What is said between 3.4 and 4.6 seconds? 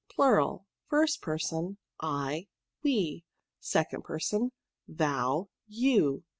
Second Person,